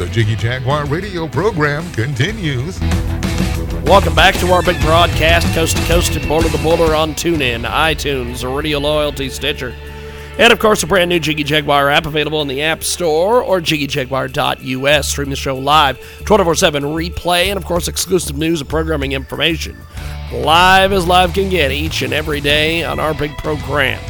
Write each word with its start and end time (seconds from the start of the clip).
The 0.00 0.08
Jiggy 0.08 0.34
Jaguar 0.34 0.86
radio 0.86 1.28
program 1.28 1.92
continues. 1.92 2.80
Welcome 3.84 4.14
back 4.14 4.34
to 4.36 4.50
our 4.50 4.62
big 4.62 4.80
broadcast, 4.80 5.46
coast 5.54 5.76
to 5.76 5.82
coast 5.82 6.16
and 6.16 6.26
border 6.26 6.48
to 6.48 6.56
border 6.62 6.94
on 6.94 7.12
TuneIn, 7.12 7.68
iTunes, 7.68 8.42
Radio 8.42 8.78
Loyalty, 8.78 9.28
Stitcher, 9.28 9.74
and 10.38 10.54
of 10.54 10.58
course, 10.58 10.82
a 10.82 10.86
brand 10.86 11.10
new 11.10 11.20
Jiggy 11.20 11.44
Jaguar 11.44 11.90
app 11.90 12.06
available 12.06 12.40
in 12.40 12.48
the 12.48 12.62
App 12.62 12.82
Store 12.82 13.42
or 13.42 13.60
jiggyjaguar.us. 13.60 15.08
Stream 15.10 15.28
the 15.28 15.36
show 15.36 15.58
live, 15.58 16.00
24 16.24 16.54
7 16.54 16.82
replay, 16.82 17.48
and 17.48 17.58
of 17.58 17.66
course, 17.66 17.86
exclusive 17.86 18.38
news 18.38 18.62
and 18.62 18.70
programming 18.70 19.12
information. 19.12 19.76
Live 20.32 20.94
as 20.94 21.06
live 21.06 21.34
can 21.34 21.50
get 21.50 21.72
each 21.72 22.00
and 22.00 22.14
every 22.14 22.40
day 22.40 22.84
on 22.84 22.98
our 22.98 23.12
big 23.12 23.36
program. 23.36 24.00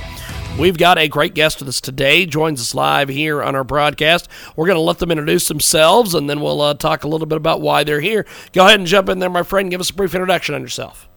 We've 0.59 0.77
got 0.77 0.99
a 0.99 1.09
great 1.09 1.35
guest 1.35 1.61
with 1.61 1.69
us 1.69 1.81
today. 1.81 2.27
Joins 2.27 2.61
us 2.61 2.75
live 2.75 3.09
here 3.09 3.43
on 3.43 3.57
our 3.57 3.65
broadcast. 3.65 4.29
We're 4.57 4.67
going 4.67 4.77
to 4.77 4.83
let 4.83 4.99
them 4.99 5.11
introduce 5.11 5.49
themselves, 5.49 6.15
and 6.15 6.29
then 6.29 6.43
we'll 6.43 6.61
uh, 6.61 6.75
talk 6.75 7.03
a 7.05 7.09
little 7.09 7.27
bit 7.27 7.37
about 7.37 7.63
why 7.63 7.83
they're 7.83 8.01
here. 8.01 8.27
Go 8.53 8.67
ahead 8.67 8.79
and 8.79 8.87
jump 8.87 9.09
in 9.09 9.21
there, 9.21 9.31
my 9.31 9.43
friend. 9.43 9.71
Give 9.71 9.81
us 9.81 9.89
a 9.89 9.95
brief 9.95 10.15
introduction 10.15 10.55
on 10.55 10.61
yourself. 10.61 11.09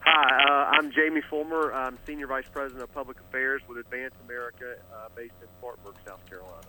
Hi, 0.00 0.44
uh, 0.44 0.76
I'm 0.76 0.90
Jamie 0.90 1.22
Fulmer. 1.30 1.72
I'm 1.72 1.96
Senior 2.04 2.26
Vice 2.26 2.48
President 2.52 2.82
of 2.82 2.92
Public 2.92 3.18
Affairs 3.20 3.62
with 3.68 3.78
Advance 3.78 4.14
America, 4.24 4.74
uh, 4.92 5.08
based 5.14 5.34
in 5.40 5.48
Spartanburg, 5.58 5.94
South 6.04 6.28
Carolina. 6.28 6.66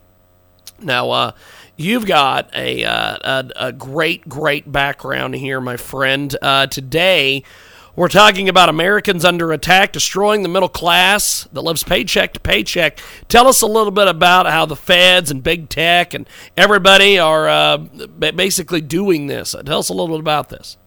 Now, 0.79 1.09
uh, 1.09 1.31
you've 1.75 2.05
got 2.05 2.53
a, 2.53 2.83
uh, 2.83 3.17
a, 3.23 3.67
a 3.67 3.71
great, 3.71 4.27
great 4.29 4.71
background 4.71 5.33
here, 5.35 5.59
my 5.59 5.77
friend. 5.77 6.35
Uh, 6.41 6.67
today, 6.67 7.43
we're 7.95 8.09
talking 8.09 8.49
about 8.49 8.67
Americans 8.67 9.23
under 9.23 9.51
attack, 9.51 9.93
destroying 9.93 10.43
the 10.43 10.49
middle 10.49 10.69
class 10.69 11.47
that 11.53 11.61
lives 11.61 11.83
paycheck 11.83 12.33
to 12.33 12.39
paycheck. 12.39 12.99
Tell 13.29 13.47
us 13.47 13.61
a 13.61 13.67
little 13.67 13.91
bit 13.91 14.07
about 14.07 14.47
how 14.47 14.65
the 14.65 14.75
feds 14.75 15.31
and 15.31 15.41
big 15.41 15.69
tech 15.69 16.13
and 16.13 16.27
everybody 16.57 17.17
are 17.17 17.47
uh, 17.47 17.77
basically 17.77 18.81
doing 18.81 19.27
this. 19.27 19.55
Tell 19.65 19.79
us 19.79 19.89
a 19.89 19.93
little 19.93 20.15
bit 20.15 20.19
about 20.19 20.49
this. 20.49 20.77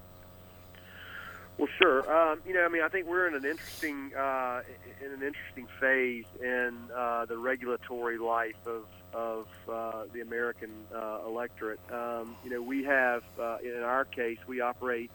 Well, 1.57 1.69
sure. 1.79 2.11
Um, 2.13 2.41
you 2.47 2.55
know, 2.55 2.65
I 2.65 2.69
mean, 2.69 2.83
I 2.83 2.89
think 2.89 3.09
we're 3.09 3.27
in 3.27 3.35
an 3.35 3.45
interesting 3.45 4.13
uh, 4.15 4.63
in 5.05 5.13
an 5.13 5.23
interesting 5.23 5.67
phase 5.81 6.25
in 6.41 6.77
uh, 6.95 7.27
the 7.27 7.37
regulatory 7.37 8.17
life 8.17 8.55
of 8.65 8.85
of 9.13 9.49
uh, 9.69 10.05
the 10.13 10.21
American 10.21 10.71
uh, 10.95 11.21
electorate. 11.27 11.81
Um, 11.91 12.37
you 12.45 12.51
know, 12.51 12.63
we 12.63 12.85
have 12.85 13.25
uh, 13.41 13.57
in 13.65 13.83
our 13.83 14.05
case 14.05 14.39
we 14.47 14.61
operate 14.61 15.11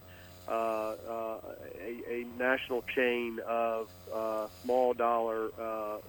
uh, 0.48 0.52
uh, 0.52 1.38
a, 1.82 2.12
a 2.12 2.26
national 2.38 2.84
chain 2.96 3.40
of 3.48 3.90
uh, 4.14 4.48
small 4.64 4.94
dollar 4.94 5.50
uh, 5.60 5.64
uh, 5.64 6.00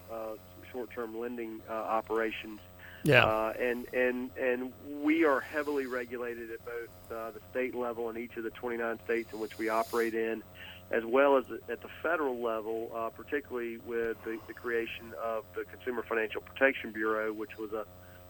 short-term 0.72 1.18
lending 1.18 1.60
uh, 1.68 1.72
operations. 1.72 2.60
Yeah. 3.04 3.24
Uh, 3.24 3.52
and 3.60 3.86
and 3.92 4.30
and 4.38 4.72
we 5.02 5.24
are 5.24 5.38
heavily 5.40 5.86
regulated 5.86 6.50
at 6.50 6.64
both 6.64 7.12
uh, 7.12 7.30
the 7.32 7.40
state 7.50 7.74
level 7.74 8.08
in 8.08 8.16
each 8.16 8.36
of 8.38 8.44
the 8.44 8.50
29 8.50 8.98
states 9.04 9.32
in 9.32 9.40
which 9.40 9.58
we 9.58 9.68
operate 9.68 10.14
in, 10.14 10.42
as 10.90 11.04
well 11.04 11.36
as 11.36 11.44
at 11.68 11.82
the 11.82 11.88
federal 12.02 12.42
level, 12.42 12.90
uh, 12.94 13.10
particularly 13.10 13.76
with 13.76 14.16
the, 14.24 14.38
the 14.46 14.54
creation 14.54 15.12
of 15.22 15.44
the 15.54 15.64
Consumer 15.64 16.02
Financial 16.02 16.40
Protection 16.40 16.92
Bureau, 16.92 17.30
which 17.30 17.58
was 17.58 17.72
a 17.74 17.84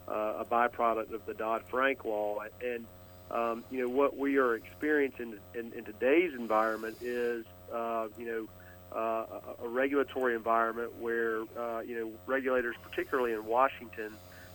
uh, 0.09 0.38
a 0.41 0.44
byproduct 0.44 1.12
of 1.12 1.25
the 1.26 1.34
Dodd 1.34 1.62
Frank 1.70 2.04
law. 2.04 2.38
And 2.62 2.87
um, 3.34 3.64
you 3.70 3.80
know 3.80 3.88
what 3.88 4.16
we 4.16 4.36
are 4.38 4.54
experiencing 4.54 5.34
in, 5.54 5.72
in 5.72 5.84
today's 5.84 6.32
environment 6.38 6.96
is 7.00 7.44
uh, 7.74 8.06
you 8.16 8.26
know 8.26 8.46
uh, 8.94 9.26
a, 9.60 9.64
a 9.64 9.68
regulatory 9.68 10.34
environment 10.36 10.92
where 11.00 11.42
uh, 11.58 11.80
you 11.80 11.96
know 11.98 12.12
regulators, 12.26 12.76
particularly 12.88 13.32
in 13.32 13.44
Washington, 13.44 14.12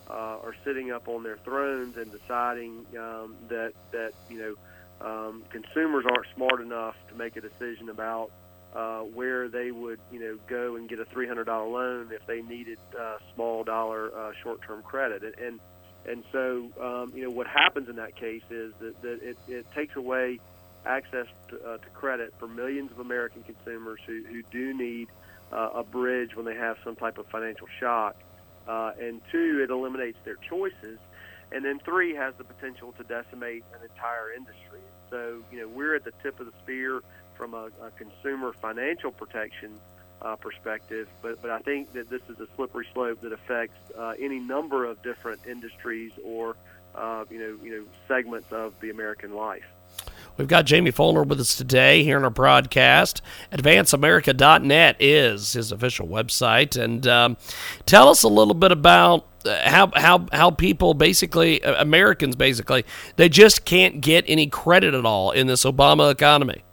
uh, 0.09 0.39
are 0.43 0.55
sitting 0.63 0.91
up 0.91 1.07
on 1.09 1.23
their 1.23 1.37
thrones 1.43 1.95
and 1.97 2.11
deciding 2.11 2.85
um, 2.97 3.35
that 3.49 3.73
that 3.91 4.11
you 4.29 4.37
know 4.39 4.55
um, 5.05 5.43
consumers 5.51 6.05
aren't 6.05 6.27
smart 6.35 6.61
enough 6.61 6.95
to 7.09 7.15
make 7.15 7.35
a 7.35 7.41
decision 7.41 7.89
about 7.89 8.31
uh, 8.73 8.99
where 8.99 9.49
they 9.49 9.71
would 9.71 9.99
you 10.09 10.19
know 10.19 10.37
go 10.47 10.77
and 10.77 10.87
get 10.87 10.99
a 10.99 11.05
$300 11.05 11.45
loan 11.47 12.09
if 12.13 12.25
they 12.27 12.41
needed 12.41 12.77
uh, 12.97 13.17
small 13.35 13.63
dollar 13.65 14.09
uh, 14.17 14.31
short-term 14.41 14.81
credit 14.83 15.21
and. 15.23 15.35
and 15.45 15.59
and 16.07 16.23
so, 16.31 16.69
um, 16.81 17.11
you 17.15 17.23
know, 17.23 17.29
what 17.29 17.47
happens 17.47 17.89
in 17.89 17.97
that 17.97 18.15
case 18.15 18.43
is 18.49 18.73
that, 18.79 19.01
that 19.01 19.19
it, 19.21 19.37
it 19.47 19.65
takes 19.73 19.95
away 19.95 20.39
access 20.85 21.27
to, 21.49 21.61
uh, 21.63 21.77
to 21.77 21.89
credit 21.93 22.33
for 22.39 22.47
millions 22.47 22.91
of 22.91 22.99
American 22.99 23.43
consumers 23.43 23.99
who, 24.07 24.23
who 24.23 24.41
do 24.51 24.73
need 24.77 25.09
uh, 25.51 25.69
a 25.75 25.83
bridge 25.83 26.35
when 26.35 26.45
they 26.45 26.55
have 26.55 26.77
some 26.83 26.95
type 26.95 27.17
of 27.17 27.27
financial 27.27 27.67
shock. 27.79 28.15
Uh, 28.67 28.91
and 28.99 29.21
two, 29.31 29.61
it 29.63 29.71
eliminates 29.71 30.17
their 30.25 30.35
choices. 30.35 30.99
And 31.51 31.65
then 31.65 31.79
three, 31.79 32.13
has 32.15 32.33
the 32.37 32.43
potential 32.43 32.93
to 32.93 33.03
decimate 33.03 33.63
an 33.73 33.89
entire 33.89 34.31
industry. 34.31 34.79
So, 35.09 35.43
you 35.51 35.59
know, 35.59 35.67
we're 35.67 35.95
at 35.95 36.05
the 36.05 36.13
tip 36.21 36.39
of 36.39 36.45
the 36.45 36.53
spear 36.61 37.01
from 37.35 37.53
a, 37.53 37.69
a 37.81 37.91
consumer 37.97 38.53
financial 38.61 39.11
protection 39.11 39.79
uh, 40.21 40.35
perspective, 40.35 41.07
but 41.21 41.41
but 41.41 41.51
I 41.51 41.59
think 41.59 41.93
that 41.93 42.09
this 42.09 42.21
is 42.29 42.39
a 42.39 42.47
slippery 42.55 42.87
slope 42.93 43.21
that 43.21 43.31
affects 43.31 43.77
uh, 43.97 44.13
any 44.19 44.39
number 44.39 44.85
of 44.85 45.01
different 45.01 45.41
industries 45.47 46.11
or 46.23 46.55
uh, 46.95 47.25
you 47.29 47.39
know 47.39 47.57
you 47.63 47.71
know 47.71 47.85
segments 48.07 48.51
of 48.51 48.73
the 48.81 48.89
American 48.89 49.33
life. 49.33 49.65
We've 50.37 50.47
got 50.47 50.65
Jamie 50.65 50.91
Fulmer 50.91 51.23
with 51.23 51.39
us 51.41 51.57
today 51.57 52.03
here 52.03 52.17
in 52.17 52.23
our 52.23 52.29
broadcast. 52.29 53.21
AdvanceAmerica.net 53.51 54.95
is 54.99 55.51
his 55.51 55.73
official 55.73 56.07
website, 56.07 56.81
and 56.81 57.05
um, 57.07 57.37
tell 57.85 58.07
us 58.07 58.23
a 58.23 58.29
little 58.29 58.53
bit 58.53 58.71
about 58.71 59.27
how 59.45 59.91
how 59.95 60.25
how 60.31 60.51
people 60.51 60.93
basically 60.93 61.61
Americans 61.61 62.35
basically 62.35 62.85
they 63.15 63.29
just 63.29 63.65
can't 63.65 64.01
get 64.01 64.25
any 64.27 64.47
credit 64.47 64.93
at 64.93 65.05
all 65.05 65.31
in 65.31 65.47
this 65.47 65.63
Obama 65.63 66.11
economy. 66.11 66.63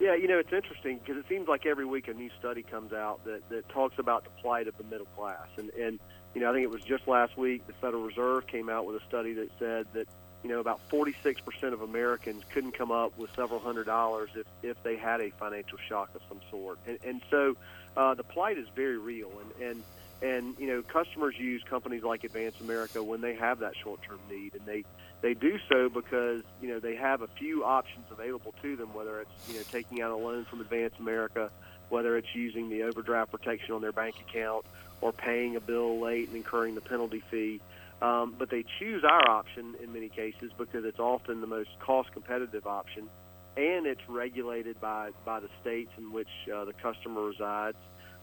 Yeah, 0.00 0.14
you 0.14 0.28
know, 0.28 0.38
it's 0.38 0.52
interesting 0.52 0.98
because 0.98 1.16
it 1.16 1.28
seems 1.28 1.48
like 1.48 1.66
every 1.66 1.84
week 1.84 2.06
a 2.06 2.14
new 2.14 2.30
study 2.38 2.62
comes 2.62 2.92
out 2.92 3.24
that, 3.24 3.48
that 3.48 3.68
talks 3.68 3.98
about 3.98 4.24
the 4.24 4.30
plight 4.40 4.68
of 4.68 4.76
the 4.78 4.84
middle 4.84 5.06
class. 5.06 5.48
And, 5.56 5.70
and, 5.70 5.98
you 6.34 6.40
know, 6.40 6.50
I 6.50 6.52
think 6.52 6.62
it 6.62 6.70
was 6.70 6.82
just 6.82 7.08
last 7.08 7.36
week 7.36 7.66
the 7.66 7.72
Federal 7.74 8.04
Reserve 8.04 8.46
came 8.46 8.68
out 8.68 8.86
with 8.86 9.02
a 9.02 9.04
study 9.08 9.32
that 9.34 9.48
said 9.58 9.86
that, 9.94 10.06
you 10.44 10.50
know, 10.50 10.60
about 10.60 10.80
46% 10.88 11.36
of 11.72 11.82
Americans 11.82 12.44
couldn't 12.52 12.78
come 12.78 12.92
up 12.92 13.18
with 13.18 13.30
several 13.34 13.58
hundred 13.58 13.86
dollars 13.86 14.30
if, 14.36 14.46
if 14.62 14.80
they 14.84 14.96
had 14.96 15.20
a 15.20 15.30
financial 15.30 15.78
shock 15.88 16.10
of 16.14 16.20
some 16.28 16.40
sort. 16.48 16.78
And, 16.86 16.98
and 17.04 17.22
so 17.28 17.56
uh, 17.96 18.14
the 18.14 18.22
plight 18.22 18.56
is 18.56 18.68
very 18.76 18.98
real. 18.98 19.30
And, 19.40 19.70
and, 19.70 19.84
and, 20.20 20.56
you 20.58 20.66
know, 20.66 20.82
customers 20.82 21.36
use 21.38 21.62
companies 21.68 22.02
like 22.02 22.24
Advance 22.24 22.60
America 22.60 23.02
when 23.02 23.20
they 23.20 23.34
have 23.34 23.60
that 23.60 23.74
short-term 23.76 24.18
need. 24.28 24.54
And 24.54 24.66
they, 24.66 24.84
they 25.20 25.34
do 25.34 25.58
so 25.68 25.88
because 25.88 26.42
you 26.60 26.68
know 26.68 26.78
they 26.78 26.94
have 26.94 27.22
a 27.22 27.26
few 27.26 27.64
options 27.64 28.06
available 28.10 28.54
to 28.62 28.76
them, 28.76 28.94
whether 28.94 29.20
it's 29.20 29.30
you 29.48 29.54
know 29.54 29.62
taking 29.70 30.00
out 30.00 30.10
a 30.10 30.16
loan 30.16 30.44
from 30.44 30.60
Advance 30.60 30.94
America, 30.98 31.50
whether 31.88 32.16
it's 32.16 32.34
using 32.34 32.68
the 32.68 32.84
overdraft 32.84 33.32
protection 33.32 33.74
on 33.74 33.80
their 33.80 33.92
bank 33.92 34.14
account, 34.28 34.64
or 35.00 35.12
paying 35.12 35.56
a 35.56 35.60
bill 35.60 36.00
late 36.00 36.28
and 36.28 36.36
incurring 36.36 36.74
the 36.74 36.80
penalty 36.80 37.22
fee. 37.30 37.60
Um, 38.00 38.36
but 38.38 38.48
they 38.48 38.64
choose 38.78 39.02
our 39.02 39.28
option 39.28 39.74
in 39.82 39.92
many 39.92 40.08
cases 40.08 40.52
because 40.56 40.84
it's 40.84 41.00
often 41.00 41.40
the 41.40 41.48
most 41.48 41.70
cost 41.80 42.12
competitive 42.12 42.66
option, 42.66 43.08
and 43.56 43.86
it's 43.86 44.08
regulated 44.08 44.80
by 44.80 45.10
by 45.24 45.40
the 45.40 45.48
states 45.60 45.90
in 45.98 46.12
which 46.12 46.28
uh, 46.54 46.64
the 46.64 46.74
customer 46.74 47.22
resides. 47.22 47.76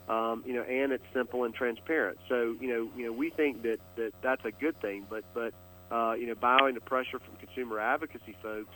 Um, 0.07 0.43
you 0.45 0.53
know, 0.53 0.61
and 0.61 0.91
it's 0.91 1.03
simple 1.13 1.45
and 1.45 1.53
transparent. 1.53 2.19
So, 2.29 2.55
you 2.61 2.67
know, 2.67 2.89
you 2.95 3.05
know, 3.05 3.11
we 3.11 3.31
think 3.31 3.63
that, 3.63 3.79
that 3.95 4.13
that's 4.21 4.45
a 4.45 4.51
good 4.51 4.79
thing. 4.79 5.07
But, 5.09 5.23
but 5.33 5.53
uh, 5.91 6.13
you 6.13 6.27
know, 6.27 6.35
bowing 6.35 6.75
to 6.75 6.81
pressure 6.81 7.19
from 7.19 7.35
consumer 7.37 7.79
advocacy 7.79 8.35
folks. 8.41 8.73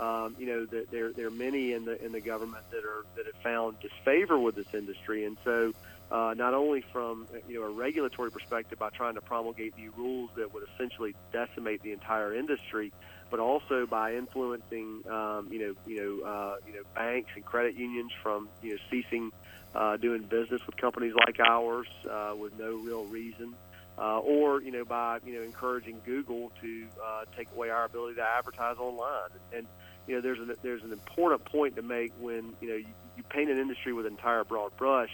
Um, 0.00 0.36
you 0.38 0.46
know, 0.46 0.64
that 0.66 0.92
there 0.92 1.12
there 1.12 1.26
are 1.26 1.30
many 1.30 1.72
in 1.72 1.84
the 1.84 2.04
in 2.04 2.12
the 2.12 2.20
government 2.20 2.64
that 2.70 2.84
are 2.84 3.04
that 3.16 3.26
have 3.26 3.42
found 3.42 3.80
disfavor 3.80 4.38
with 4.38 4.54
this 4.54 4.72
industry, 4.72 5.24
and 5.24 5.36
so 5.44 5.72
uh, 6.10 6.34
not 6.36 6.54
only 6.54 6.84
from 6.92 7.26
you 7.48 7.60
know 7.60 7.66
a 7.66 7.70
regulatory 7.70 8.30
perspective 8.30 8.78
by 8.78 8.90
trying 8.90 9.14
to 9.14 9.20
promulgate 9.20 9.76
new 9.76 9.92
rules 9.96 10.30
that 10.36 10.54
would 10.54 10.62
essentially 10.74 11.16
decimate 11.32 11.82
the 11.82 11.92
entire 11.92 12.32
industry, 12.32 12.92
but 13.30 13.40
also 13.40 13.86
by 13.86 14.14
influencing 14.14 15.02
um, 15.10 15.48
you 15.50 15.58
know 15.58 15.74
you 15.86 15.96
know 15.96 16.26
uh, 16.26 16.56
you 16.66 16.72
know 16.72 16.82
banks 16.94 17.30
and 17.34 17.44
credit 17.44 17.74
unions 17.74 18.10
from 18.22 18.48
you 18.62 18.70
know 18.72 18.78
ceasing 18.90 19.30
uh, 19.74 19.96
doing 19.96 20.22
business 20.22 20.60
with 20.66 20.76
companies 20.76 21.12
like 21.26 21.38
ours 21.40 21.86
uh, 22.10 22.32
with 22.36 22.56
no 22.58 22.76
real 22.76 23.04
reason. 23.04 23.54
Uh, 23.98 24.20
or 24.20 24.62
you 24.62 24.70
know 24.70 24.84
by 24.84 25.18
you 25.26 25.34
know 25.34 25.42
encouraging 25.42 26.00
Google 26.06 26.52
to 26.60 26.86
uh, 27.04 27.24
take 27.36 27.48
away 27.50 27.68
our 27.68 27.84
ability 27.84 28.14
to 28.14 28.22
advertise 28.22 28.76
online, 28.78 29.30
and 29.52 29.66
you 30.06 30.14
know 30.14 30.20
there's 30.20 30.38
an 30.38 30.54
there's 30.62 30.84
an 30.84 30.92
important 30.92 31.44
point 31.44 31.74
to 31.74 31.82
make 31.82 32.12
when 32.20 32.54
you 32.60 32.68
know 32.68 32.76
you, 32.76 32.86
you 33.16 33.24
paint 33.24 33.50
an 33.50 33.58
industry 33.58 33.92
with 33.92 34.06
an 34.06 34.12
entire 34.12 34.44
broad 34.44 34.76
brush 34.76 35.10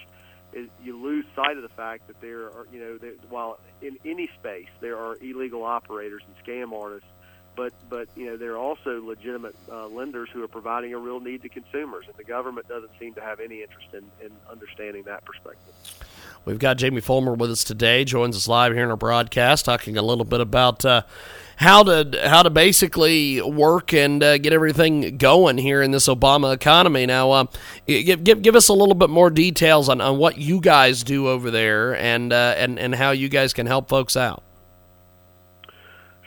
is 0.54 0.68
you 0.82 1.00
lose 1.00 1.24
sight 1.34 1.56
of 1.56 1.62
the 1.62 1.68
fact 1.70 2.06
that 2.06 2.20
there 2.20 2.46
are, 2.46 2.66
you 2.72 2.78
know, 2.78 2.98
there, 2.98 3.12
while 3.28 3.58
in 3.82 3.98
any 4.04 4.28
space 4.38 4.68
there 4.80 4.96
are 4.96 5.16
illegal 5.20 5.64
operators 5.64 6.22
and 6.26 6.36
scam 6.46 6.72
artists, 6.72 7.08
but 7.56 7.72
but 7.88 8.08
you 8.16 8.26
know 8.26 8.36
there 8.36 8.52
are 8.52 8.58
also 8.58 9.02
legitimate 9.02 9.56
uh, 9.70 9.86
lenders 9.88 10.28
who 10.32 10.42
are 10.42 10.48
providing 10.48 10.94
a 10.94 10.98
real 10.98 11.20
need 11.20 11.42
to 11.42 11.48
consumers, 11.48 12.04
and 12.06 12.16
the 12.16 12.24
government 12.24 12.68
doesn't 12.68 12.90
seem 12.98 13.14
to 13.14 13.20
have 13.20 13.40
any 13.40 13.62
interest 13.62 13.88
in, 13.92 14.04
in 14.24 14.32
understanding 14.50 15.02
that 15.04 15.24
perspective. 15.24 15.74
We've 16.44 16.58
got 16.58 16.76
Jamie 16.76 17.00
Fulmer 17.00 17.34
with 17.34 17.50
us 17.50 17.64
today. 17.64 18.04
Joins 18.04 18.36
us 18.36 18.46
live 18.46 18.74
here 18.74 18.84
in 18.84 18.90
our 18.90 18.96
broadcast, 18.96 19.64
talking 19.64 19.96
a 19.96 20.02
little 20.02 20.24
bit 20.24 20.40
about. 20.40 20.84
Uh, 20.84 21.02
how 21.56 21.84
to 21.84 22.20
how 22.24 22.42
to 22.42 22.50
basically 22.50 23.40
work 23.40 23.92
and 23.92 24.22
uh, 24.22 24.38
get 24.38 24.52
everything 24.52 25.16
going 25.18 25.58
here 25.58 25.82
in 25.82 25.92
this 25.92 26.08
Obama 26.08 26.52
economy. 26.52 27.06
Now, 27.06 27.30
uh, 27.30 27.46
give, 27.86 28.24
give 28.24 28.42
give 28.42 28.56
us 28.56 28.68
a 28.68 28.72
little 28.72 28.94
bit 28.94 29.10
more 29.10 29.30
details 29.30 29.88
on, 29.88 30.00
on 30.00 30.18
what 30.18 30.36
you 30.38 30.60
guys 30.60 31.04
do 31.04 31.28
over 31.28 31.50
there 31.52 31.96
and 31.96 32.32
uh, 32.32 32.54
and 32.56 32.78
and 32.78 32.94
how 32.96 33.12
you 33.12 33.28
guys 33.28 33.52
can 33.52 33.66
help 33.66 33.88
folks 33.88 34.16
out. 34.16 34.42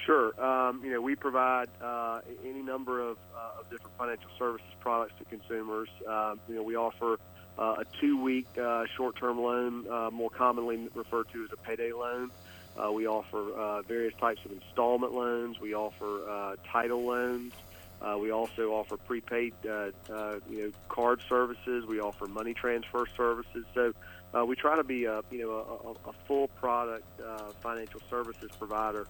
Sure. 0.08 0.32
Um, 0.42 0.82
you 0.86 0.92
know, 0.94 1.02
we 1.02 1.16
provide 1.16 1.68
uh, 1.84 2.22
any 2.42 2.62
number 2.62 3.02
of, 3.02 3.18
uh, 3.36 3.60
of 3.60 3.70
different 3.70 3.98
financial 3.98 4.30
services 4.40 4.70
products 4.80 5.14
to 5.20 5.26
consumers. 5.26 5.90
Um, 6.10 6.40
you 6.48 6.56
know, 6.56 6.64
we 6.64 6.78
offer 6.78 7.18
uh, 7.60 7.76
a 7.82 7.84
two-week 8.00 8.48
short-term 8.96 9.38
loan, 9.38 9.84
more 10.14 10.30
commonly 10.30 10.88
referred 10.96 11.28
to 11.34 11.44
as 11.44 11.50
a 11.52 11.58
payday 11.58 11.92
loan. 11.92 12.32
Uh, 12.78 12.92
we 12.92 13.06
offer 13.06 13.52
uh, 13.54 13.82
various 13.82 14.14
types 14.20 14.40
of 14.46 14.52
installment 14.52 15.12
loans. 15.12 15.58
We 15.60 15.74
offer 15.74 16.22
uh, 16.30 16.56
title 16.72 17.06
loans. 17.06 17.52
Uh, 18.00 18.18
we 18.18 18.32
also 18.32 18.70
offer 18.74 18.96
prepaid, 18.96 19.54
uh, 19.68 19.90
uh, 20.10 20.40
you 20.48 20.62
know, 20.62 20.72
card 20.88 21.20
services. 21.28 21.84
We 21.90 22.00
offer 22.00 22.28
money 22.28 22.54
transfer 22.54 23.06
services. 23.18 23.66
So 23.74 23.92
uh, 24.34 24.46
we 24.46 24.56
try 24.56 24.78
to 24.78 24.84
be 24.84 25.06
a, 25.06 25.22
you 25.32 25.40
know, 25.40 25.98
a, 26.06 26.10
a 26.10 26.14
full 26.28 26.48
product 26.50 27.06
uh, 27.20 27.52
financial 27.62 28.00
services 28.10 28.52
provider 28.58 29.08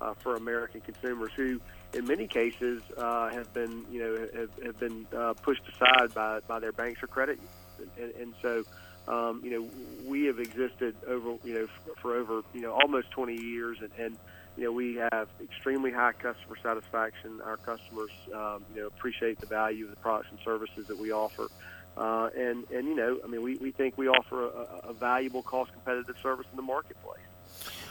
uh, 0.00 0.14
for 0.14 0.36
American 0.36 0.80
consumers 0.80 1.32
who, 1.34 1.60
in 1.92 2.06
many 2.06 2.26
cases, 2.26 2.82
uh, 2.96 3.28
have 3.30 3.52
been, 3.52 3.84
you 3.90 4.00
know, 4.00 4.28
have, 4.34 4.64
have 4.64 4.80
been 4.80 5.06
uh, 5.16 5.34
pushed 5.34 5.62
aside 5.68 6.14
by, 6.14 6.40
by 6.40 6.58
their 6.58 6.72
banks 6.72 7.02
or 7.02 7.06
credit. 7.06 7.38
And, 7.98 8.12
and, 8.14 8.34
so 8.42 8.64
um, 9.08 9.40
you 9.42 9.50
know, 9.50 9.68
we 10.08 10.24
have 10.24 10.38
existed 10.38 10.94
over, 11.06 11.36
you 11.44 11.54
know, 11.54 11.66
for, 11.66 12.00
for 12.00 12.16
over, 12.16 12.42
you 12.54 12.60
know, 12.60 12.72
almost 12.72 13.10
20 13.10 13.34
years, 13.34 13.78
and, 13.80 13.90
and 13.98 14.16
you 14.56 14.64
know, 14.64 14.72
we 14.72 14.96
have 14.96 15.28
extremely 15.42 15.90
high 15.90 16.12
customer 16.12 16.56
satisfaction. 16.62 17.40
Our 17.44 17.56
customers, 17.56 18.10
um, 18.34 18.64
you 18.74 18.82
know, 18.82 18.86
appreciate 18.86 19.40
the 19.40 19.46
value 19.46 19.84
of 19.84 19.90
the 19.90 19.96
products 19.96 20.28
and 20.30 20.38
services 20.44 20.86
that 20.88 20.98
we 20.98 21.12
offer. 21.12 21.48
Uh, 21.96 22.30
and, 22.36 22.70
and, 22.70 22.86
you 22.86 22.94
know, 22.94 23.18
I 23.24 23.26
mean, 23.26 23.42
we, 23.42 23.56
we 23.56 23.72
think 23.72 23.98
we 23.98 24.08
offer 24.08 24.44
a, 24.44 24.90
a 24.90 24.92
valuable 24.92 25.42
cost 25.42 25.72
competitive 25.72 26.16
service 26.22 26.46
in 26.50 26.56
the 26.56 26.62
marketplace. 26.62 27.20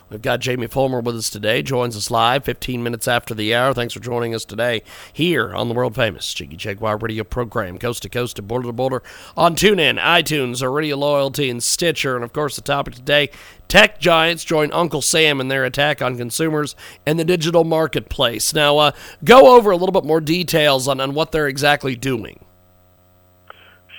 We've 0.09 0.21
got 0.21 0.39
Jamie 0.39 0.65
Fulmer 0.65 1.01
with 1.01 1.15
us 1.15 1.29
today. 1.29 1.61
Joins 1.61 1.95
us 1.95 2.09
live 2.09 2.43
15 2.43 2.81
minutes 2.81 3.07
after 3.07 3.35
the 3.35 3.53
hour. 3.53 3.75
Thanks 3.75 3.93
for 3.93 3.99
joining 3.99 4.33
us 4.33 4.43
today 4.43 4.81
here 5.13 5.53
on 5.53 5.67
the 5.67 5.75
world 5.75 5.93
famous 5.93 6.33
Jiggy 6.33 6.55
Jaguar 6.55 6.97
radio 6.97 7.23
program, 7.23 7.77
coast 7.77 8.01
to 8.01 8.09
coast 8.09 8.39
and 8.39 8.47
border 8.47 8.67
to 8.67 8.73
border 8.73 9.03
on 9.37 9.55
TuneIn, 9.55 10.01
iTunes, 10.01 10.67
Radio 10.67 10.95
Loyalty, 10.95 11.49
and 11.51 11.61
Stitcher. 11.61 12.15
And 12.15 12.23
of 12.23 12.33
course, 12.33 12.55
the 12.55 12.63
topic 12.63 12.95
today 12.95 13.29
Tech 13.67 13.99
giants 13.99 14.43
join 14.43 14.71
Uncle 14.71 15.03
Sam 15.03 15.39
in 15.39 15.47
their 15.47 15.63
attack 15.63 16.01
on 16.01 16.17
consumers 16.17 16.75
and 17.05 17.19
the 17.19 17.23
digital 17.23 17.63
marketplace. 17.63 18.51
Now, 18.51 18.79
uh, 18.79 18.91
go 19.23 19.55
over 19.55 19.69
a 19.69 19.77
little 19.77 19.93
bit 19.93 20.05
more 20.05 20.19
details 20.19 20.87
on, 20.87 20.99
on 20.99 21.13
what 21.13 21.31
they're 21.31 21.47
exactly 21.47 21.95
doing. 21.95 22.43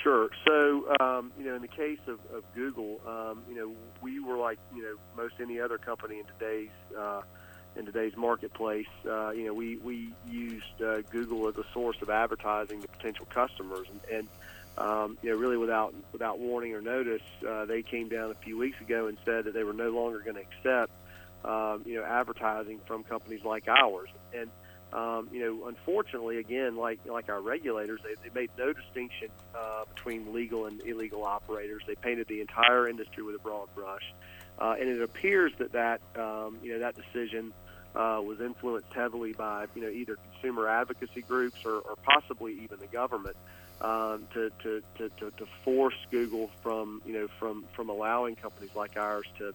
Sure. 0.02 0.28
So, 0.44 0.92
um, 1.00 1.32
you 1.38 1.44
know, 1.44 1.54
in 1.54 1.62
the 1.62 1.68
case 1.68 2.00
of, 2.08 2.18
of 2.34 2.42
Google, 2.54 3.00
um, 3.06 3.42
you 3.48 3.54
know, 3.54 3.74
we 4.02 4.18
were 4.18 4.36
like, 4.36 4.58
you 4.74 4.82
know, 4.82 4.96
most 5.20 5.34
any 5.40 5.60
other 5.60 5.78
company 5.78 6.18
in 6.18 6.24
today's 6.38 6.70
uh, 6.98 7.22
in 7.76 7.86
today's 7.86 8.16
marketplace. 8.16 8.86
Uh, 9.06 9.30
you 9.30 9.44
know, 9.44 9.54
we 9.54 9.76
we 9.76 10.12
used 10.28 10.82
uh, 10.82 11.02
Google 11.10 11.48
as 11.48 11.56
a 11.56 11.64
source 11.72 11.96
of 12.02 12.10
advertising 12.10 12.80
to 12.82 12.88
potential 12.88 13.26
customers, 13.32 13.86
and, 13.90 14.00
and 14.18 14.28
um, 14.78 15.18
you 15.22 15.30
know, 15.30 15.36
really 15.36 15.56
without 15.56 15.94
without 16.12 16.38
warning 16.38 16.74
or 16.74 16.80
notice, 16.80 17.22
uh, 17.48 17.64
they 17.66 17.82
came 17.82 18.08
down 18.08 18.30
a 18.30 18.34
few 18.34 18.56
weeks 18.56 18.80
ago 18.80 19.06
and 19.06 19.18
said 19.24 19.44
that 19.44 19.54
they 19.54 19.64
were 19.64 19.72
no 19.72 19.90
longer 19.90 20.20
going 20.20 20.36
to 20.36 20.42
accept, 20.42 20.92
um, 21.44 21.82
you 21.84 21.96
know, 21.96 22.04
advertising 22.04 22.80
from 22.86 23.04
companies 23.04 23.44
like 23.44 23.68
ours, 23.68 24.08
and 24.34 24.50
um, 24.92 25.28
you 25.32 25.40
know, 25.40 25.68
unfortunately, 25.68 26.38
again, 26.38 26.76
like 26.76 26.98
like 27.06 27.28
our 27.28 27.40
regulators, 27.40 28.00
they, 28.02 28.28
they 28.28 28.34
made 28.34 28.50
no 28.58 28.72
distinction 28.72 29.28
uh, 29.54 29.84
between 29.94 30.32
legal 30.32 30.66
and 30.66 30.82
illegal 30.82 31.24
operators. 31.24 31.82
They 31.86 31.94
painted 31.94 32.26
the 32.26 32.40
entire 32.40 32.88
industry 32.88 33.22
with 33.22 33.36
a 33.36 33.38
broad 33.38 33.72
brush, 33.74 34.12
uh, 34.60 34.76
and 34.78 34.88
it 34.88 35.02
appears 35.02 35.52
that 35.58 35.72
that 35.72 36.00
um, 36.16 36.58
you 36.62 36.72
know 36.72 36.78
that 36.80 36.94
decision 36.96 37.52
uh, 37.94 38.20
was 38.22 38.40
influenced 38.40 38.92
heavily 38.92 39.32
by 39.32 39.66
you 39.74 39.82
know 39.82 39.88
either 39.88 40.16
consumer 40.32 40.68
advocacy 40.68 41.22
groups 41.22 41.64
or, 41.64 41.78
or 41.78 41.96
possibly 42.02 42.60
even 42.62 42.78
the 42.78 42.86
government 42.86 43.36
um, 43.80 44.26
to, 44.34 44.50
to, 44.62 44.82
to, 44.98 45.08
to, 45.18 45.46
force 45.64 45.94
Google 46.10 46.50
from 46.62 47.00
you 47.06 47.14
know 47.14 47.28
from 47.38 47.64
from 47.74 47.88
allowing 47.88 48.36
companies 48.36 48.74
like 48.76 48.96
ours 48.96 49.26
to 49.38 49.54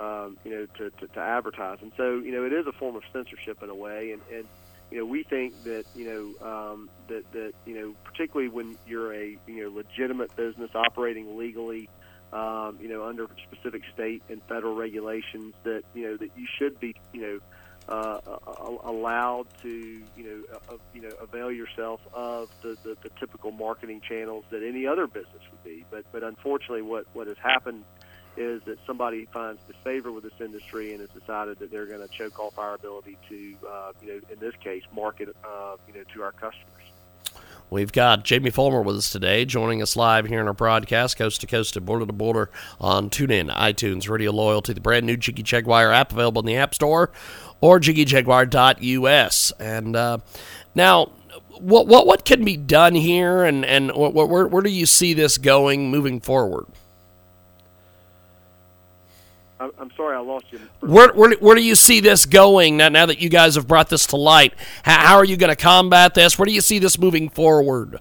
um, 0.00 0.36
you 0.44 0.52
know 0.52 0.66
to, 0.78 0.90
to, 0.90 1.08
to 1.08 1.20
advertise. 1.20 1.78
And 1.82 1.92
so 1.96 2.18
you 2.18 2.32
know 2.32 2.44
it 2.44 2.52
is 2.52 2.66
a 2.66 2.72
form 2.72 2.96
of 2.96 3.02
censorship 3.12 3.62
in 3.62 3.70
a 3.70 3.74
way, 3.74 4.12
and, 4.12 4.22
and 4.32 4.46
you 4.90 4.98
know, 4.98 5.04
we 5.04 5.24
think 5.24 5.64
that 5.64 5.84
you 5.94 6.34
know 6.40 6.48
um, 6.72 6.88
that 7.08 7.30
that 7.32 7.52
you 7.64 7.74
know, 7.74 7.94
particularly 8.04 8.48
when 8.48 8.76
you're 8.86 9.12
a 9.12 9.36
you 9.46 9.64
know 9.64 9.70
legitimate 9.70 10.34
business 10.36 10.70
operating 10.74 11.36
legally, 11.36 11.88
um, 12.36 12.78
you 12.80 12.88
know, 12.88 13.04
under 13.04 13.26
specific 13.50 13.82
state 13.94 14.22
and 14.28 14.42
federal 14.44 14.74
regulations, 14.74 15.54
that 15.64 15.82
you 15.94 16.02
know 16.04 16.16
that 16.16 16.30
you 16.36 16.46
should 16.58 16.78
be 16.80 16.94
you 17.12 17.20
know. 17.20 17.40
Uh, 17.88 18.18
allowed 18.82 19.46
to 19.62 19.68
you 19.68 20.24
know 20.24 20.58
uh, 20.68 20.76
you 20.92 21.00
know 21.00 21.10
avail 21.20 21.52
yourself 21.52 22.00
of 22.12 22.50
the, 22.60 22.76
the, 22.82 22.96
the 23.04 23.10
typical 23.20 23.52
marketing 23.52 24.00
channels 24.00 24.44
that 24.50 24.64
any 24.64 24.88
other 24.88 25.06
business 25.06 25.40
would 25.52 25.62
be, 25.62 25.84
but 25.88 26.04
but 26.10 26.24
unfortunately, 26.24 26.82
what 26.82 27.06
what 27.12 27.28
has 27.28 27.36
happened 27.38 27.84
is 28.36 28.62
that 28.64 28.78
somebody 28.86 29.26
finds 29.26 29.60
disfavor 29.66 30.12
with 30.12 30.24
this 30.24 30.40
industry 30.40 30.92
and 30.92 31.00
has 31.00 31.10
decided 31.10 31.58
that 31.58 31.70
they're 31.70 31.86
going 31.86 32.00
to 32.00 32.08
choke 32.08 32.38
off 32.38 32.58
our 32.58 32.74
ability 32.74 33.16
to, 33.28 33.54
uh, 33.68 33.92
you 34.02 34.08
know, 34.08 34.20
in 34.32 34.38
this 34.38 34.54
case, 34.56 34.82
market, 34.94 35.34
uh, 35.44 35.76
you 35.88 35.94
know, 35.94 36.02
to 36.12 36.22
our 36.22 36.32
customers. 36.32 36.82
We've 37.68 37.90
got 37.90 38.24
Jamie 38.24 38.50
Fulmer 38.50 38.80
with 38.80 38.96
us 38.96 39.10
today, 39.10 39.44
joining 39.44 39.82
us 39.82 39.96
live 39.96 40.26
here 40.26 40.40
in 40.40 40.46
our 40.46 40.54
broadcast, 40.54 41.16
coast 41.16 41.40
to 41.40 41.48
coast 41.48 41.76
and 41.76 41.84
border 41.84 42.06
to 42.06 42.12
border 42.12 42.48
on 42.80 43.10
TuneIn, 43.10 43.52
iTunes, 43.52 44.08
Radio 44.08 44.30
Loyalty, 44.30 44.72
the 44.72 44.80
brand 44.80 45.04
new 45.04 45.16
Jiggy 45.16 45.42
Jaguar 45.42 45.90
app 45.90 46.12
available 46.12 46.40
in 46.40 46.46
the 46.46 46.56
App 46.56 46.76
Store 46.76 47.10
or 47.60 47.80
jiggyjaguar.us. 47.80 49.52
And 49.58 49.96
uh, 49.96 50.18
now, 50.76 51.10
what 51.58 51.88
what 51.88 52.06
what 52.06 52.24
can 52.24 52.44
be 52.44 52.56
done 52.56 52.94
here, 52.94 53.42
and 53.42 53.64
and 53.64 53.90
where 53.96 54.46
where 54.46 54.62
do 54.62 54.70
you 54.70 54.86
see 54.86 55.12
this 55.12 55.36
going 55.36 55.90
moving 55.90 56.20
forward? 56.20 56.66
I'm 59.78 59.90
sorry, 59.96 60.16
I 60.16 60.20
lost 60.20 60.46
you. 60.50 60.60
Where, 60.80 61.12
where, 61.12 61.32
where 61.38 61.54
do 61.54 61.62
you 61.62 61.74
see 61.74 62.00
this 62.00 62.26
going 62.26 62.76
now, 62.76 62.88
now 62.88 63.06
that 63.06 63.18
you 63.18 63.28
guys 63.28 63.54
have 63.54 63.66
brought 63.66 63.88
this 63.88 64.06
to 64.08 64.16
light? 64.16 64.54
How, 64.82 65.06
how 65.06 65.16
are 65.16 65.24
you 65.24 65.36
going 65.36 65.50
to 65.50 65.56
combat 65.56 66.14
this? 66.14 66.38
Where 66.38 66.46
do 66.46 66.52
you 66.52 66.60
see 66.60 66.78
this 66.78 66.98
moving 66.98 67.28
forward? 67.28 68.00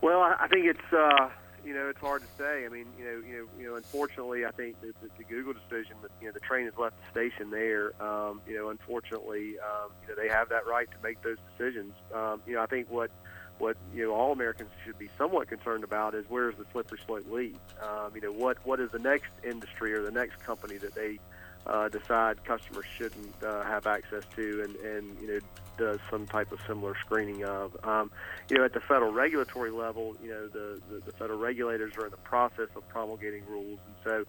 Well, 0.00 0.20
I 0.20 0.48
think 0.48 0.66
it's 0.66 0.92
uh, 0.92 1.28
you 1.72 1.78
know 1.78 1.88
it's 1.88 2.00
hard 2.00 2.20
to 2.20 2.28
say. 2.36 2.66
I 2.66 2.68
mean, 2.68 2.84
you 2.98 3.04
know, 3.04 3.22
you 3.26 3.36
know, 3.38 3.46
you 3.58 3.66
know. 3.70 3.76
Unfortunately, 3.76 4.44
I 4.44 4.50
think 4.50 4.78
the, 4.82 4.88
the, 5.00 5.08
the 5.16 5.24
Google 5.24 5.54
decision 5.54 5.96
that 6.02 6.10
you 6.20 6.26
know 6.26 6.32
the 6.32 6.40
train 6.40 6.66
has 6.66 6.76
left 6.76 6.96
the 7.00 7.10
station 7.10 7.50
there. 7.50 7.92
Um, 8.02 8.42
you 8.46 8.54
know, 8.54 8.68
unfortunately, 8.68 9.54
um, 9.58 9.90
you 10.02 10.08
know 10.08 10.22
they 10.22 10.28
have 10.28 10.50
that 10.50 10.66
right 10.66 10.90
to 10.90 10.96
make 11.02 11.22
those 11.22 11.38
decisions. 11.56 11.94
Um, 12.14 12.42
you 12.46 12.54
know, 12.54 12.62
I 12.62 12.66
think 12.66 12.90
what 12.90 13.10
what 13.56 13.78
you 13.94 14.04
know 14.04 14.12
all 14.12 14.32
Americans 14.32 14.68
should 14.84 14.98
be 14.98 15.08
somewhat 15.16 15.48
concerned 15.48 15.82
about 15.82 16.14
is 16.14 16.26
where 16.28 16.50
is 16.50 16.56
the 16.56 16.66
slippery 16.72 16.98
slope 17.06 17.24
lead. 17.30 17.56
Um, 17.82 18.12
you 18.14 18.20
know 18.20 18.32
what 18.32 18.58
what 18.66 18.78
is 18.78 18.90
the 18.90 18.98
next 18.98 19.30
industry 19.42 19.94
or 19.94 20.02
the 20.02 20.10
next 20.10 20.44
company 20.44 20.76
that 20.76 20.94
they 20.94 21.20
uh, 21.66 21.88
decide 21.88 22.44
customers 22.44 22.84
shouldn't 22.96 23.42
uh, 23.42 23.62
have 23.64 23.86
access 23.86 24.24
to, 24.36 24.62
and, 24.64 24.76
and 24.76 25.20
you 25.20 25.28
know 25.28 25.40
does 25.78 26.00
some 26.10 26.26
type 26.26 26.52
of 26.52 26.60
similar 26.66 26.94
screening 27.00 27.44
of. 27.44 27.76
Um, 27.84 28.10
you 28.48 28.58
know, 28.58 28.64
at 28.64 28.72
the 28.72 28.80
federal 28.80 29.12
regulatory 29.12 29.70
level, 29.70 30.16
you 30.22 30.30
know 30.30 30.48
the, 30.48 30.80
the, 30.90 31.00
the 31.00 31.12
federal 31.12 31.38
regulators 31.38 31.96
are 31.96 32.06
in 32.06 32.10
the 32.10 32.16
process 32.18 32.68
of 32.76 32.86
promulgating 32.88 33.44
rules, 33.46 33.78
and 33.86 33.94
so 34.04 34.24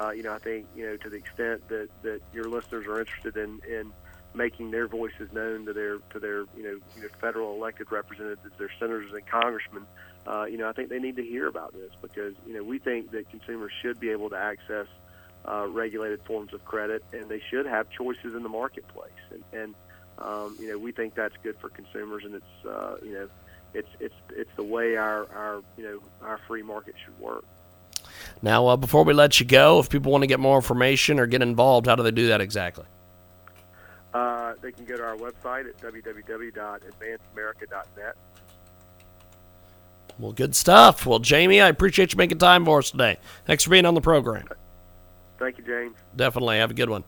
uh, 0.00 0.10
you 0.10 0.22
know 0.22 0.32
I 0.32 0.38
think 0.38 0.66
you 0.76 0.86
know 0.86 0.96
to 0.96 1.10
the 1.10 1.16
extent 1.16 1.68
that, 1.68 1.88
that 2.02 2.20
your 2.32 2.44
listeners 2.44 2.86
are 2.86 3.00
interested 3.00 3.36
in, 3.36 3.60
in 3.68 3.92
making 4.34 4.70
their 4.70 4.86
voices 4.86 5.32
known 5.32 5.66
to 5.66 5.72
their 5.72 5.98
to 6.10 6.20
their 6.20 6.40
you 6.56 6.62
know, 6.62 6.78
you 6.94 7.02
know 7.02 7.08
federal 7.20 7.54
elected 7.54 7.90
representatives, 7.90 8.54
their 8.58 8.70
senators 8.78 9.12
and 9.12 9.26
congressmen. 9.26 9.84
Uh, 10.26 10.44
you 10.44 10.58
know, 10.58 10.68
I 10.68 10.72
think 10.72 10.88
they 10.88 10.98
need 10.98 11.16
to 11.16 11.22
hear 11.22 11.46
about 11.46 11.72
this 11.72 11.90
because 12.02 12.34
you 12.46 12.54
know 12.54 12.62
we 12.62 12.78
think 12.78 13.10
that 13.12 13.28
consumers 13.30 13.72
should 13.82 13.98
be 13.98 14.10
able 14.10 14.30
to 14.30 14.36
access 14.36 14.86
uh, 15.46 15.66
regulated 15.68 16.20
forms 16.24 16.52
of 16.52 16.64
credit, 16.64 17.04
and 17.12 17.28
they 17.28 17.40
should 17.50 17.66
have 17.66 17.88
choices 17.90 18.34
in 18.34 18.42
the 18.42 18.48
marketplace. 18.48 19.12
And, 19.30 19.44
and 19.52 19.74
um, 20.18 20.56
you 20.58 20.66
know, 20.68 20.78
we 20.78 20.90
think 20.92 21.14
that's 21.14 21.36
good 21.42 21.56
for 21.60 21.68
consumers, 21.68 22.24
and 22.24 22.34
it's 22.34 22.66
uh, 22.66 22.96
you 23.02 23.12
know, 23.12 23.28
it's 23.74 23.90
it's 24.00 24.14
it's 24.34 24.50
the 24.56 24.64
way 24.64 24.96
our 24.96 25.30
our 25.32 25.62
you 25.76 25.84
know 25.84 26.00
our 26.22 26.40
free 26.48 26.62
market 26.62 26.94
should 27.04 27.18
work. 27.18 27.44
Now, 28.42 28.66
uh, 28.68 28.76
before 28.76 29.02
we 29.04 29.14
let 29.14 29.40
you 29.40 29.46
go, 29.46 29.78
if 29.78 29.88
people 29.90 30.12
want 30.12 30.22
to 30.22 30.26
get 30.26 30.40
more 30.40 30.56
information 30.56 31.18
or 31.18 31.26
get 31.26 31.42
involved, 31.42 31.86
how 31.86 31.96
do 31.96 32.02
they 32.02 32.10
do 32.10 32.28
that 32.28 32.40
exactly? 32.40 32.86
Uh, 34.14 34.54
they 34.62 34.72
can 34.72 34.86
go 34.86 34.96
to 34.96 35.02
our 35.02 35.16
website 35.16 35.68
at 35.68 35.76
www.advanceamerica.net. 35.78 38.16
Well, 40.18 40.32
good 40.32 40.56
stuff. 40.56 41.04
Well, 41.04 41.18
Jamie, 41.18 41.60
I 41.60 41.68
appreciate 41.68 42.14
you 42.14 42.16
making 42.16 42.38
time 42.38 42.64
for 42.64 42.78
us 42.78 42.90
today. 42.90 43.18
Thanks 43.44 43.64
for 43.64 43.70
being 43.70 43.84
on 43.84 43.92
the 43.94 44.00
program. 44.00 44.48
Thank 45.38 45.58
you, 45.58 45.64
James. 45.64 45.96
Definitely. 46.14 46.58
Have 46.58 46.70
a 46.70 46.74
good 46.74 46.90
one. 46.90 47.04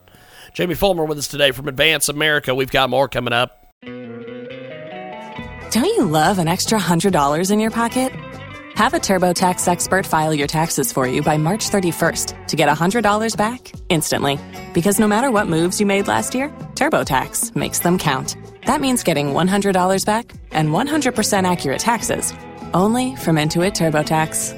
Jamie 0.54 0.74
Fulmer 0.74 1.04
with 1.04 1.18
us 1.18 1.28
today 1.28 1.50
from 1.50 1.68
Advance 1.68 2.08
America. 2.08 2.54
We've 2.54 2.70
got 2.70 2.90
more 2.90 3.08
coming 3.08 3.32
up. 3.32 3.66
Don't 5.70 5.84
you 5.84 6.04
love 6.04 6.38
an 6.38 6.48
extra 6.48 6.78
$100 6.78 7.50
in 7.50 7.60
your 7.60 7.70
pocket? 7.70 8.12
Have 8.74 8.94
a 8.94 8.98
TurboTax 8.98 9.66
expert 9.66 10.06
file 10.06 10.32
your 10.32 10.46
taxes 10.46 10.92
for 10.92 11.06
you 11.06 11.20
by 11.20 11.36
March 11.36 11.68
31st 11.68 12.46
to 12.46 12.56
get 12.56 12.68
$100 12.68 13.36
back 13.36 13.72
instantly. 13.88 14.38
Because 14.72 15.00
no 15.00 15.08
matter 15.08 15.30
what 15.30 15.48
moves 15.48 15.80
you 15.80 15.86
made 15.86 16.06
last 16.08 16.34
year, 16.34 16.48
TurboTax 16.74 17.56
makes 17.56 17.80
them 17.80 17.98
count. 17.98 18.36
That 18.66 18.80
means 18.80 19.02
getting 19.02 19.34
$100 19.34 20.06
back 20.06 20.32
and 20.52 20.70
100% 20.70 21.50
accurate 21.50 21.80
taxes 21.80 22.32
only 22.72 23.16
from 23.16 23.36
Intuit 23.36 23.74
TurboTax. 23.74 24.57